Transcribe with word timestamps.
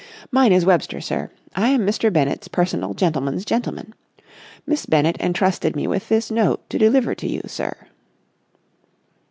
"Mine 0.31 0.51
is 0.51 0.65
Webster, 0.65 0.99
sir. 0.99 1.29
I 1.55 1.69
am 1.69 1.85
Mr. 1.85 2.11
Bennett's 2.11 2.47
personal 2.47 2.95
gentleman's 2.95 3.45
gentleman. 3.45 3.93
Miss 4.65 4.87
Bennett 4.87 5.15
entrusted 5.21 5.75
me 5.75 5.85
with 5.85 6.09
this 6.09 6.31
note 6.31 6.67
to 6.71 6.79
deliver 6.79 7.13
to 7.13 7.27
you, 7.27 7.43
sir." 7.45 7.75